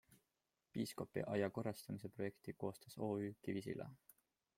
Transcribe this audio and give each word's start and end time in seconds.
Piiskopi 0.77 1.23
aia 1.33 1.49
korrastamise 1.57 2.11
projekti 2.15 2.55
koostas 2.65 2.97
OÜ 3.09 3.29
Kivisilla. 3.45 3.89